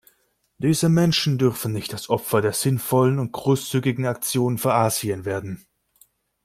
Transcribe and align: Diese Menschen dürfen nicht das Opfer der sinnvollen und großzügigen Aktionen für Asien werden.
Diese 0.57 0.89
Menschen 0.89 1.37
dürfen 1.37 1.73
nicht 1.73 1.93
das 1.93 2.09
Opfer 2.09 2.41
der 2.41 2.53
sinnvollen 2.53 3.19
und 3.19 3.33
großzügigen 3.33 4.07
Aktionen 4.07 4.57
für 4.57 4.73
Asien 4.73 5.25
werden. 5.25 5.63